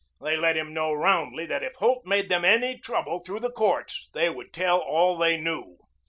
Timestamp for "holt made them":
1.75-2.43